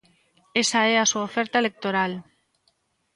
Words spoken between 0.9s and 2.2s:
é a súa oferta electoral.